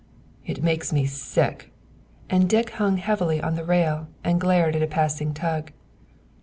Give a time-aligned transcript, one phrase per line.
[0.47, 1.71] "It makes me sick!"
[2.27, 5.71] and Dick hung heavily on the rail and glared at a passing tug.